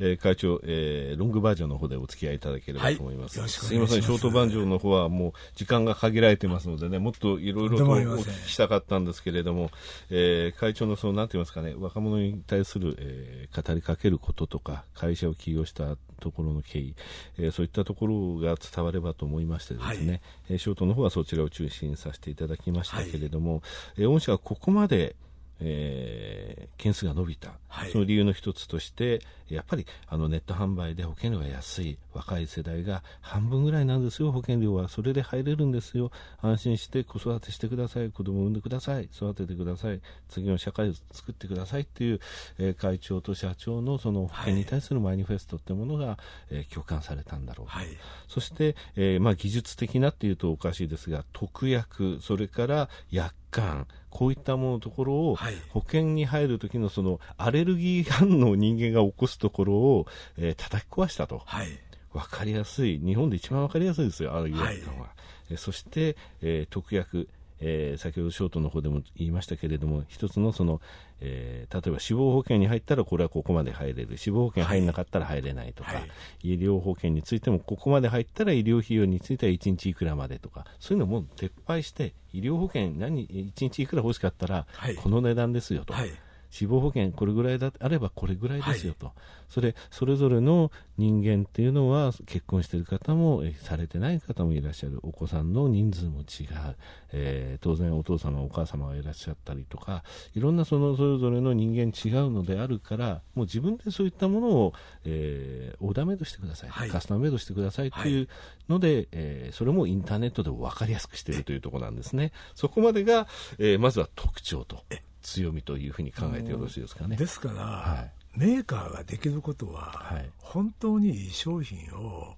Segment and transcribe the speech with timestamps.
[0.00, 3.40] えー、会長、えー、ロングバージョンの方でお付き合いいただければと思います。
[3.40, 3.72] はい、す。
[3.72, 9.70] みません、ショートバージョンの方はもう時間が限られてますのでね、もっといろいろとお聞きしたかったんですけれども、
[10.10, 16.94] えー、会長のその、なんて言いますかね、若者に対する、えー、語りかけることとか、会社を起業したところの経緯、
[17.38, 23.62] えー、そういったところが伝わればと思いましてですね、はい、ショートの方はそちらを中心させていただきましたけれども、はい、
[23.98, 25.16] えー、御社はここまで、
[25.64, 34.88] えー、件数が伸びた、はい、その理由の一つとして、やっぱりあのネット販売で保険料が安い、若い世代が半分ぐらいなんですよ、保険料は。
[34.88, 36.10] それで入れるんですよ。
[36.40, 42.20] 安心して子育てしてください、子供を産んでください、育ててください、次の社会を作ってくださいっていう、
[42.58, 46.16] えー、会長と社長のその保険に対するマニフェストってものが、はい、
[46.50, 47.72] えー、共感されたんだろうと。
[47.72, 47.88] はい、
[48.28, 55.38] そして、えーまあ、技術的なっていうとおかしいですが、特約、それから薬感、こういったもののところを、
[55.70, 61.42] 保険に入る時のそのアレルギー反応を人間が起こすところを、えー、叩き壊したと。
[61.46, 61.68] はい。
[62.12, 65.06] 分かりやすい、日本で一番分かりやすいですよ、ある医薬感は。
[65.06, 65.14] は
[65.50, 67.28] い、そして、えー、特約、
[67.60, 70.80] えー、先ほどショートの方でも言いましたけれども、一つのその、
[71.20, 75.98] えー、例えば死亡保険に入ったらこれはここまで入れる、死亡保険入らなかったら入れないとか、は
[76.42, 84.66] い、医療保険についてもここまで入ったら医療費用については1日いくらまでとか、そういうのも撤廃して、医療保険何、1日いくら欲しかったら、
[85.02, 85.92] この値段ですよと。
[85.92, 86.10] はい
[86.54, 89.14] 死亡保険これぐらいであればこれぐらいですよと、はい、
[89.48, 95.00] それそれぞれの人間っていうのは結婚している方もされてない方もいらっしゃる。
[95.02, 96.76] お子さんの人数も違う、
[97.12, 104.74] えー、当然お父様お母様がいらっしゃったりとかいろんなそのそれぞれの人間違うのであるからもう自分でそういったものを、
[105.04, 108.28] えー、オーダーメイドしてください、はい、カスタムメイドしてくださいという
[108.68, 112.30] ので、はい、えー、それもインターネットで分かりやすくしているというところなんですね。
[112.54, 113.26] そこまでが、
[113.58, 114.84] えー、まずは特徴と。
[115.24, 117.16] 強みというふうに考えてよろしいですかね。
[117.16, 118.02] ですから、は
[118.36, 122.34] い、メーカーができることは、はい、本当にいい商品を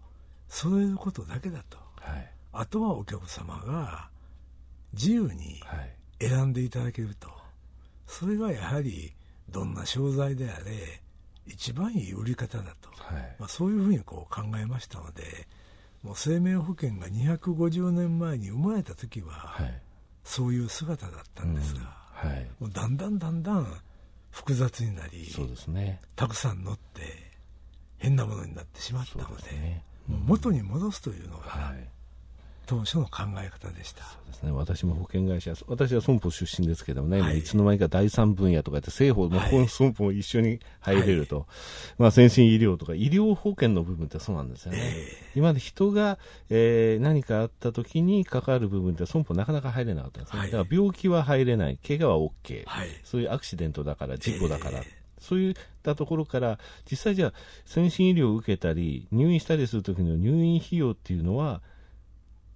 [0.48, 4.08] 揃えることだけだと、はい、あとはお客様が
[4.92, 5.60] 自由に
[6.20, 7.28] 選んでいただけると、
[8.06, 9.12] それがやはり
[9.50, 11.02] どんな商材であれ
[11.46, 12.88] 一番いい売り方だと、
[13.38, 15.46] まあ、そういうふうにこう考えましたので
[16.02, 19.56] もう生命保険が250年前に生まれた時は、
[20.22, 21.80] そういう姿だったんですが。
[21.80, 23.66] うんはい、もうだんだんだんだん
[24.30, 26.00] 複雑になりそうですね。
[26.16, 27.02] たくさん乗って
[27.98, 29.84] 変なものになってしまったので、ね。
[30.08, 31.88] うん、元に戻すというのが、はい
[32.66, 34.04] 当初の考え方でした。
[34.04, 34.52] そうですね。
[34.52, 41.46] 私も保険会社私は損保出身ですけどもね、はい、いつの間にか第三分野とかって政府も、はい、損保も一緒に入れると、はい、
[41.98, 46.18] まあ、先進医療とか医療保険の部分ってそうなんですよね、えー、今まで人が、
[46.50, 51.78] えー、何かあった時に関わる部分って損保なかなか入れなかったんですね、だから病気は入れない。
[51.78, 52.64] 怪我は OK、
[53.04, 54.84] そういうアクシデントだから事故だから、えー
[55.18, 57.32] そういったところから、実際じゃあ、
[57.64, 61.62] 先進医療を受けたり、入院したりするときの入院費用っていうのは、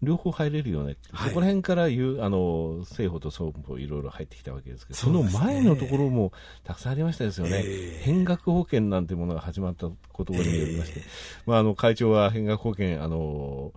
[0.03, 6.33] 両方入れるよね、はい、そこら辺からいうあの政府と双方いろいろ入ってきたわけですけど、その前のところも
[6.65, 11.07] たくさんありましたですよね、えー、変額保険なんてものが始まったことによりまして、えー、
[11.47, 13.73] まあ、あの会長は変額保険、あの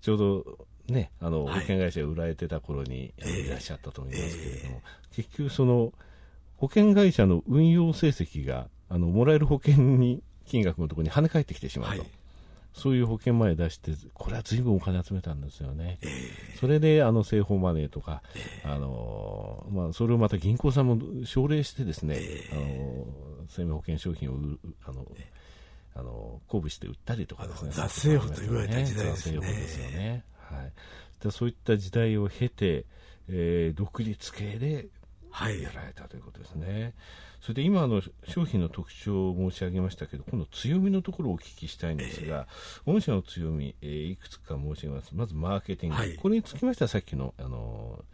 [0.00, 4.80] ちょうどね、あの、保険会社が売られてた頃にいらっしゃったと思いますけれども、
[5.12, 5.92] えー、結局その、
[6.56, 12.00] 保険会社の運用成績が、あの、もらえる保険に、金額のところに跳ね返ってきてしまうと。
[12.00, 12.10] はい
[12.76, 15.98] そういう保険まで出して、これはずいぶんお金集めたんですよね。
[16.02, 24.34] えー、それで、あの、製法マネーとか、えー、あの、まあ、それをまた銀行さんも奨励してですね、えー、あの、生命保険商品を
[24.84, 25.06] あの、
[25.94, 27.70] あの、鼓舞して売ったりとかですね。
[27.72, 29.40] 雑政府と言われた時代ですね。
[29.40, 30.24] ですよね。
[30.36, 30.72] はい。
[31.22, 32.84] でそういった時代を経て、
[33.30, 34.88] えー、独立系で
[35.44, 36.82] やられたということですね。
[36.82, 36.92] はい
[37.40, 42.48] それで今の商品の特徴を申し上げましたけど、今度強みのところをお聞きしたいんですが、
[42.86, 45.10] えー、御社の強み、えー、いくつか申し上げます。
[45.14, 45.96] まずマーケティング。
[45.96, 48.04] はい、これにつきましてはさっきの、あの、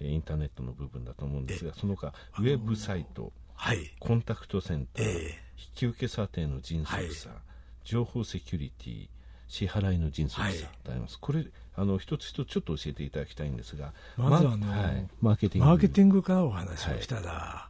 [0.00, 5.36] インターネットの部分だと思うんですが、その他、ウェブサイト、はい、コンタクトセンター、えー、引
[5.74, 7.38] き受け査定の迅速さ、はい、
[7.84, 9.08] 情報セキュリティ、
[9.46, 11.18] 支払いの迅速さとあります。
[11.20, 15.66] これ、あの一つ一つちょっと教えていただきたいんですが、まずあの、はい、マーケティング。
[15.66, 17.68] マーケティングからお話をしたら、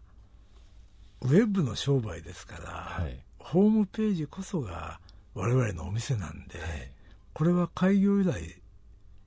[1.22, 2.70] ウェブの商売ですから、
[3.04, 4.98] はい、ホームページこそが
[5.34, 6.90] 我々のお店なんで、はい、
[7.32, 8.62] これは開業以来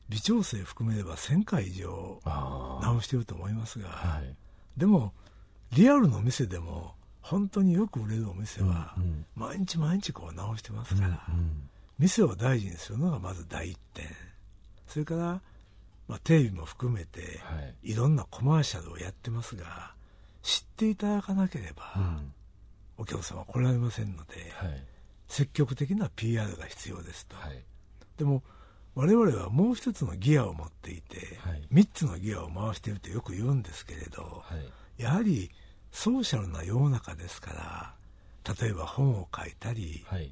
[0.09, 2.21] 微調整含めれば1000回以上
[2.81, 4.35] 直していると思いますが、はい、
[4.77, 5.13] でも
[5.73, 8.93] リアルの店でも本当によく売れるお店は、
[9.35, 14.05] 毎日毎日こう直してますから、うんうん、店を大事にするのがまず第一点
[14.87, 15.41] それから、
[16.07, 17.39] まあ、テレビも含めて、
[17.83, 19.93] い、ろんなコマーシャルをやってますが
[20.41, 22.33] 知っていただかなければ、うん、
[22.97, 24.83] お客様来られませんので、はい、
[25.27, 27.63] 積極的な PR が必要ですと、はい、
[28.17, 28.43] でも
[28.93, 34.55] 我々はもう一つのギアを持っていて、はい、3つのギアを回しているとよく言うんですけれど、は
[34.99, 35.49] い、やはり
[35.91, 37.95] ソーシャルな世の中ですか
[38.45, 40.31] ら例えば本を書いたり、はい、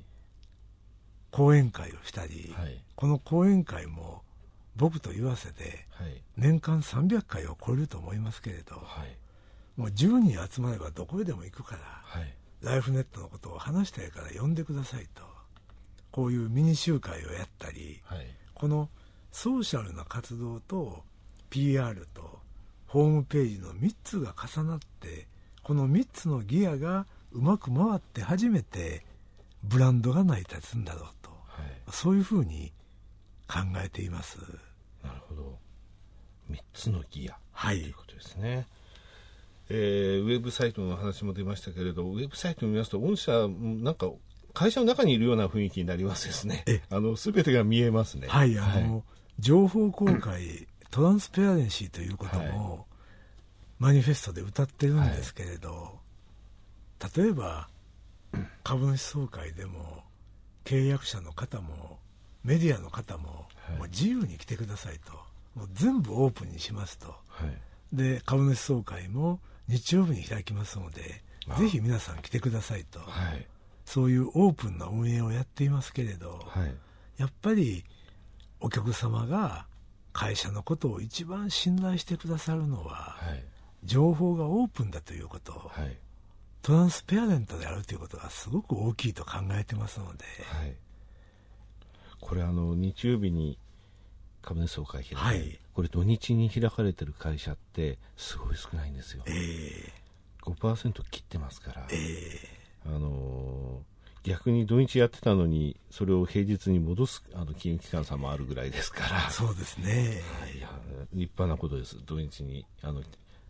[1.31, 2.53] 講演会をしたり、
[2.95, 4.21] この講演会も
[4.75, 5.85] 僕と言わせて
[6.37, 8.75] 年間300回を超えると思いますけれど、
[9.77, 11.81] もう10人集まればどこへでも行くから、
[12.61, 15.23] ライフネットのことを話したいから呼んでくださいと
[16.11, 18.89] こういうミニ集会をやったり、はい、この
[19.31, 21.03] ソーシャルな活動と
[21.49, 22.39] PR と
[22.87, 25.27] ホームページの3つが重なって
[25.63, 29.03] この3つのギアがうまく回って初めて
[29.63, 32.71] ブランドが成り立つんだろうと、はい、そういうふうに
[33.47, 34.37] 考えています。
[35.03, 35.59] なるほど。
[36.51, 38.67] 3つのギア、はい、ということですね。
[39.69, 44.11] えー、ウェブサイトの話も出ましたけれど、ウェブサイトを見ますと、御社、なんか、
[44.53, 46.63] 会社の中にいるような雰囲気になりますですね。
[46.89, 48.27] あの、すべてが見えますね。
[48.27, 49.03] はい、あの、はい、
[49.39, 52.79] 情報公開、トランスペアレンシーということも、はい、
[53.79, 55.99] マニフェストで歌ってるんですけれど、
[56.99, 57.67] はい、例えば、
[58.63, 60.03] 株主総会でも、
[60.65, 61.99] 契約者の方も、
[62.43, 63.47] メディアの方も、
[63.77, 65.13] もう自由に来てくださいと。
[65.55, 67.15] もう全部オープンにしますと。
[67.91, 71.23] で、株主総会も、日曜日に開きますので、
[71.57, 73.05] ぜひ皆さん来てくださいと、は
[73.35, 73.47] い、
[73.85, 76.75] そういうオープンな運営をやっていますけれど、はい、
[77.17, 77.83] やっぱり
[78.59, 79.65] お客様が
[80.13, 83.43] 会社のことを一番信頼してくださるのは、はい、
[83.83, 85.71] 情報がオープンだということ、
[86.61, 90.25] トランスペアレントであるということがすごく大きいと考えてますので、
[92.23, 93.57] これあの日曜日に
[94.41, 109.29] 株主総会開はい、これ土日に開かれてる会社ってすごい少ないんですよ、えー、5%切ってますから、えー、あのー、逆に土日やってたのにそれを平日に戻すあの金融機関さんもあるぐらいですから。
[109.29, 110.69] そうですね、はい、いや
[111.13, 111.97] 立派なことです。
[112.05, 113.03] 土日にあの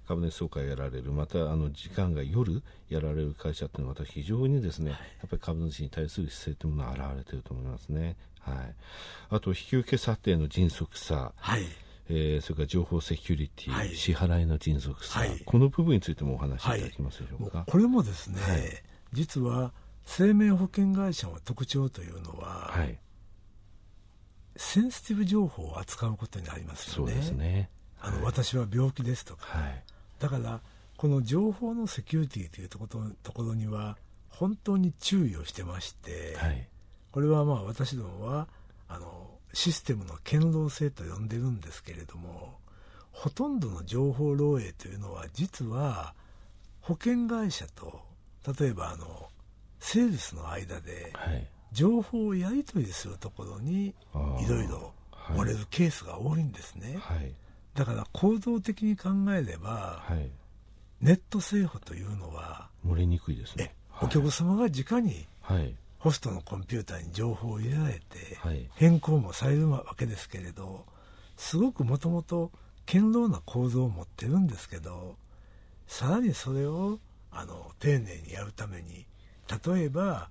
[0.08, 8.16] 株主総会やられる、またあの時間が夜やられる会社っていうのは、また非常にですね、やっぱり株主に対する姿勢というものが現れていると思いますね。
[8.40, 8.76] はい、
[9.30, 11.64] あと引き受け査定の迅速さ、はい。
[12.10, 18.42] えー、それから情報セキュリティ、はい、支払いの迅速さ、はい、この部分についてもお話しいただけますでしょうか、これもですね、
[19.14, 19.72] 実は
[20.06, 22.74] 生命保険会社の特徴というのは、
[24.58, 27.12] センシティブ情報を扱うことになりますよね。
[27.14, 27.70] そうですね。
[28.02, 29.48] あの、私は病気ですとか、
[30.24, 30.62] だから
[30.96, 33.98] この情報のセキュリティというところところには
[34.30, 36.38] 本当に注意をしてまして、
[37.12, 38.48] これはまあ私どもは
[38.88, 42.54] あのシステムの堅牢性と呼んでるんですけれども
[43.12, 46.14] ほとんどの情報漏洩というのは実は
[46.80, 48.00] 保険会社と
[48.58, 49.28] 例えばあの
[49.80, 51.12] セールスの間で
[51.74, 53.94] 情報をやり取りするところにい
[54.50, 54.94] ろいろ
[55.36, 57.34] 漏れるケースが多いんですね、はい、
[57.76, 60.30] だから構造的に考えれば、はい、
[61.02, 65.26] ネット製法というのは漏れにくいですね、お客様が直に
[66.00, 68.02] ホストのコンピューターに情報を入れられて、
[68.76, 70.86] 変更もされるわけですけれど
[71.38, 72.52] すごくもともと
[72.86, 75.16] 堅牢な構造を持ってるんですけど
[75.88, 77.00] さらにそれを
[77.32, 79.06] あの丁寧にやるために
[79.66, 80.30] 例えば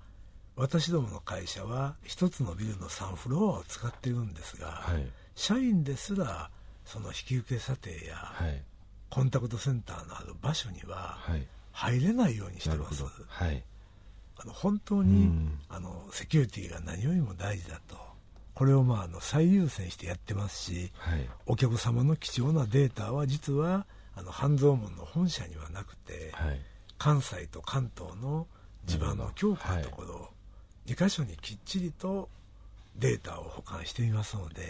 [0.56, 6.50] 私どもの会社は一つのビルの3フロアを使ってるんですが、はい、社員ですら
[6.84, 8.62] その引き受け査定や、はい、
[9.10, 11.18] コンタクトセンターのある場所には
[11.72, 13.04] 入れないようにしてます。
[13.28, 13.62] はい。
[14.36, 17.96] あの本当に、うん、あのセキュリティが何よりも大事だと。
[18.54, 26.60] これをまああの最優先してやってますし、はい、お客様の貴重なデータは実はあの半蔵門の本社にはなくて、はい、
[26.98, 28.46] 関西と関東の
[28.84, 30.20] 地盤の強化のところ、は
[30.86, 32.28] い、2箇所にきっちりと
[32.96, 34.62] データを保管していますので、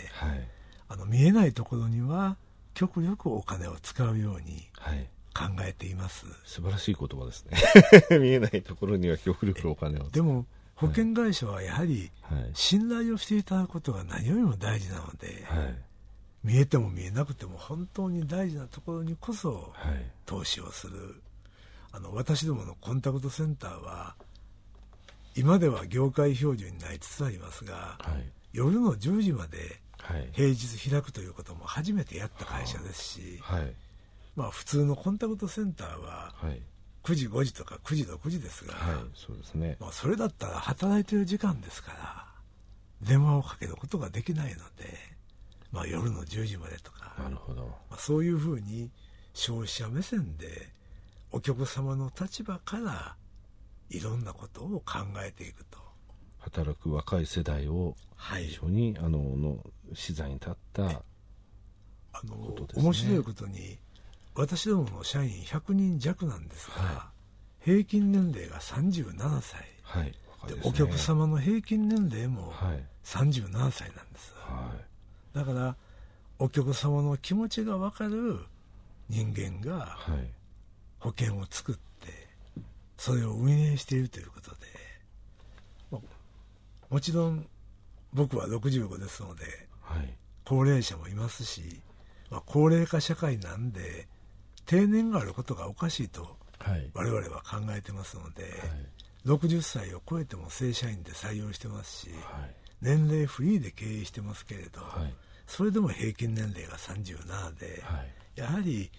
[0.92, 2.36] あの見えないところには
[2.74, 4.68] 極力お金を使うように、
[5.34, 6.26] 考えています。
[6.44, 7.56] 素晴らしい言葉ですね。
[8.20, 10.44] 見えないところには極力お金をでも
[10.74, 12.10] 保険会社はやはり
[12.52, 15.74] 信頼をしていただくことが何よりも大事なので、はい、
[16.44, 19.72] 見えても見えなくても本当に大事なところにこそ
[20.26, 21.12] 投資をする、はい、
[21.92, 24.16] あの私どものコンタクトセンターは
[25.36, 29.80] 今では業界標準になりつつありますが、はい、夜の10時まで
[30.32, 33.74] 平日開くということも初めてやった会社ですし、はい。
[34.34, 36.34] まあ、普通のコンタクトセンターは
[37.02, 39.76] 9時5時とか9時6時ですが、はい、そうですね。
[39.78, 42.26] まあ、それだったら働いてる時間ですから
[43.02, 44.96] 電話をかけることができないので、
[45.70, 48.90] まあ、夜の10時までとかなるほど、まあ、そういうふうに
[49.34, 50.70] 消費者目線で
[51.30, 53.16] お客様の立場から
[53.90, 55.78] いろんなことを考えていくと
[56.42, 57.94] 働く若い世代を
[58.40, 59.58] 一緒に、はい、あのの
[59.94, 60.90] 資材に立ったあ
[62.24, 63.78] の、ね、面白いことに
[64.34, 67.10] 私どもの社員100人弱なんですが、は
[67.62, 70.14] い、平均年齢が37歳、はい、
[70.48, 72.52] で、ね、お客様の平均年齢も
[73.04, 74.72] 37歳なんです、は
[75.34, 75.76] い、だから
[76.38, 78.40] お客様の気持ちが分かる
[79.08, 79.98] 人間が
[80.98, 81.82] 保険を作って
[82.96, 84.56] それを運営しているということで
[86.92, 87.46] もちろん
[88.12, 89.44] 僕は65ですので、
[89.80, 91.80] はい、高齢者もいますし、
[92.30, 94.06] まあ、高齢化社会なんで
[94.66, 96.36] 定年があることがおかしいと
[96.92, 98.52] 我々は考えてますので、はい、
[99.26, 105.14] 60歳を超えても正社員で採用してますし、はい、年齢フリーで経営してますけれど、はい、
[105.46, 107.82] それでも平均年齢が37で、
[108.36, 108.90] やはり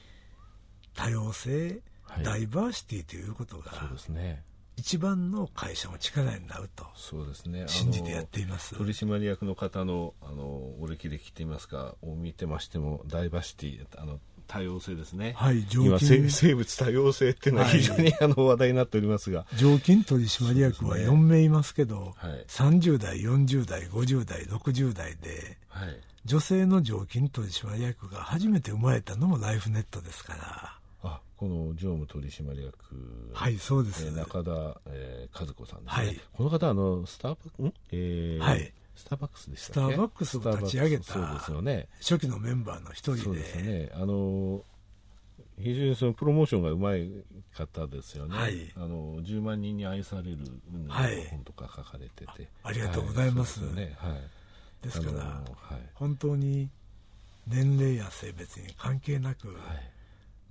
[0.96, 1.80] 多様性、
[2.24, 4.44] ダイバーシティということが、そうですね
[4.76, 7.66] 一番の会社の力になるとそうですね。
[7.68, 8.76] 信じてやっています。
[8.76, 10.44] 取締役の方のあの
[10.80, 19.46] お歴歴といいますかを見てましてもダイバーシティあの多様性ですね、はい、今生物多様性っていうのは非常に、はい、あの話題になっておりますが。
[19.56, 30.80] 常勤取締役は4名いますけど、はい、30代40代50代60代で、はい、女性の常勤取締役が初めて生まれたのもライフネットですからあ
[31.44, 32.74] この常務取締役
[33.34, 38.74] はいそうです、中田、えー、和子さんですね、はい、この方あのスターバックん、えー、はい。
[38.96, 43.22] スターバックスでしたスターバックスを立ち上げたそうですよ、ね、初期のメンバーの一人で。
[43.24, 43.92] そうですね。
[43.94, 44.64] あの
[45.60, 47.12] 非常にそのプロモーションがうまい
[47.56, 50.38] 方ですよね、はい、あの10万人に愛される
[51.30, 55.44] 本とか書かれてて、ありがとうございます、はい、ねはい、ですから、は
[55.76, 56.70] い、本当に
[57.48, 59.58] 年齢や性別に関係なく、はい、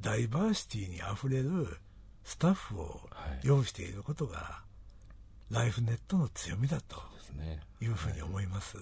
[0.02, 1.78] ダイバーシティにあふれる
[2.24, 3.00] スタッフを
[3.44, 4.62] 用意していることが、
[5.48, 7.00] ライフネットの強みだと
[7.80, 8.76] いうふうに思います。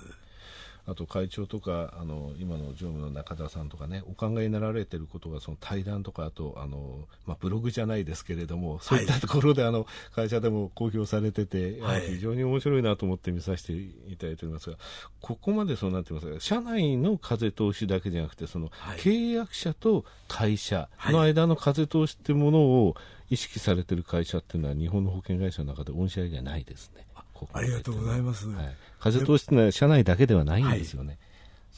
[0.87, 14.77] あと会長とかあの今の常務の中田さんとかねお考えになられていることがその対談とかあとあの、まあ、ブログじゃないですけれどもそういったところで、あの会社でも公表されてて、はい、非常に面白いなと思って見させていただいておりますが
[15.21, 22.97] ここまでそうなってますが社内の風通しだけじゃなくてその、契約者と会社の間の風通しっていうものを
[23.31, 27.07] 意識されている会社っていうのは日本の保険会社の中で御社以外ないですね。
[27.53, 28.49] ありがとうございます。
[28.49, 31.19] はい、風通しってのは社内だけではないんですよね。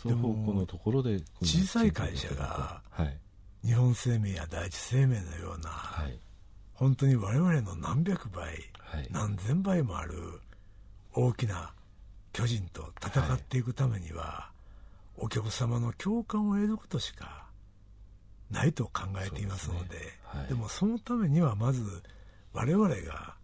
[0.04, 3.18] はい、双方向のところで小さい会社が、はい、
[3.64, 6.18] 日本生命や第一生命のような、はい、
[6.74, 8.46] 本当に我々の何百倍、
[8.78, 10.40] はい、何千倍もある
[11.14, 11.72] 大きな
[12.32, 14.50] 巨人と戦っていくためには、
[15.16, 17.46] お客様の共感を得ることしか
[18.50, 20.18] ないと考えていますので、でね。
[20.24, 22.02] はい、でもそのためにはまず
[22.52, 23.34] 我々が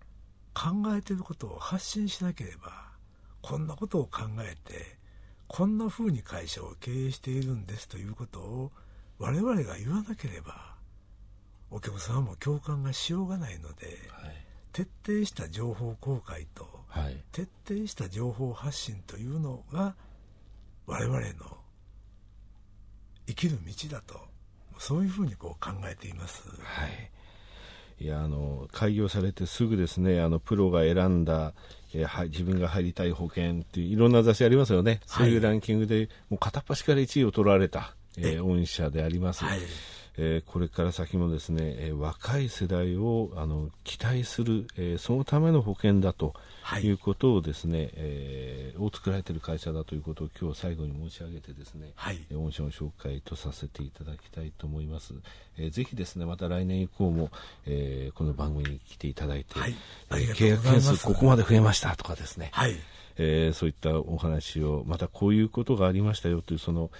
[0.59, 2.89] 考えていることを発信しなければ
[3.43, 4.99] こんなことを考えて
[5.47, 8.73] こんなふうに会社を経営しているんですということを
[9.21, 10.75] 我々が言わなければ
[11.71, 14.35] お客様も共感がしようがないので、はい、
[14.73, 19.95] 徹底した情報公開と、はい、徹底した情報発信というのが
[20.87, 21.23] 我々の
[23.29, 24.21] 生きる道だと
[24.79, 26.43] そういうふうにこう考えています。
[26.49, 27.11] はい
[28.01, 31.53] いやあの開業されてすぐですねあのプロが選んだ、
[31.95, 39.45] えー、自分が入りたい保険っていういろんな雑誌ありますよね、はい、そういうランキングでもう片っ端から1位を取られた、えー、御社であります。
[39.45, 39.59] はい
[40.21, 46.35] えー、これから先もですね、えー、若い世代をあの期待する、えー、そのための保険だと
[46.83, 46.89] い。
[46.91, 55.15] うことをですね、はい、えー、を作られている会社だということを今日最後に申し上げてですね、はい、御社の紹介とさせていただきたいと思います。
[55.57, 57.31] えー、ぜひですね、また来年以降も、
[57.67, 59.75] えー、この番組に来ていただいて、はい、
[60.11, 62.75] えー、契約件数ここまで増えましたとかですね、はい。
[63.19, 66.91] えー、そういったお話を、またこういうことがありましたよという、その、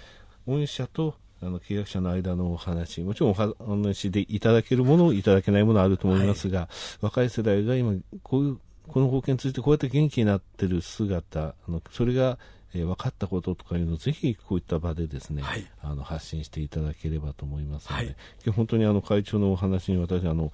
[0.45, 6.69] 御社とあの契約者の間のお話、もちろんお話でいただけるもの、いただけないものあると思いますが、はい、
[7.01, 7.93] 若い世代が今、
[8.23, 12.37] こういうこの保険についてこうやって元気になってる姿、あのそれが、
[12.73, 18.15] えー、分かったこととかいうのをぜひこういった場でですね、はい、あの発信していただければと思いますので、はい、
[18.51, 20.51] 本当にあの会長のお話に私あの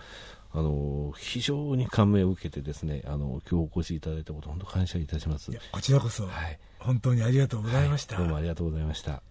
[0.54, 5.52] あの非常に感銘を受けてですねあの今日お越しいただいたこと本当感謝いたします。
[5.72, 9.22] こちらこそ、はい、本当にありがとうございました、どうもありがとうございました